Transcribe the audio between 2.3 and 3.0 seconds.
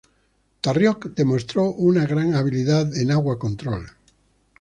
habilidad